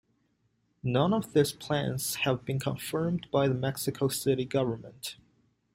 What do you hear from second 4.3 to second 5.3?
government.